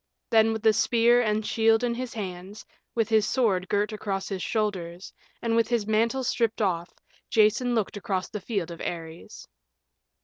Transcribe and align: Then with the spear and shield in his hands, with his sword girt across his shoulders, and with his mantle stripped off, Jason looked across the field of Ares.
Then 0.31 0.51
with 0.51 0.63
the 0.63 0.73
spear 0.73 1.21
and 1.21 1.45
shield 1.45 1.83
in 1.83 1.93
his 1.93 2.15
hands, 2.15 2.65
with 2.95 3.09
his 3.09 3.27
sword 3.27 3.69
girt 3.69 3.93
across 3.93 4.27
his 4.29 4.41
shoulders, 4.41 5.13
and 5.43 5.55
with 5.55 5.67
his 5.67 5.85
mantle 5.85 6.23
stripped 6.23 6.59
off, 6.59 6.91
Jason 7.29 7.75
looked 7.75 7.97
across 7.97 8.27
the 8.27 8.41
field 8.41 8.71
of 8.71 8.81
Ares. 8.81 9.47